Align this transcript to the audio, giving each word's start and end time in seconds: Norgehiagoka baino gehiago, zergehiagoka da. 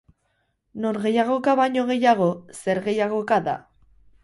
Norgehiagoka 0.85 1.53
baino 1.61 1.85
gehiago, 1.91 2.31
zergehiagoka 2.63 3.41
da. 3.51 3.57